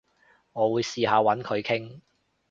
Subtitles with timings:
[0.53, 1.99] 我會試下搵佢傾